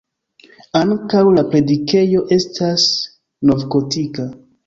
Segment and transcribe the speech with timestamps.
[0.79, 2.87] Ankaŭ la predikejo estas
[3.51, 4.27] novgotika.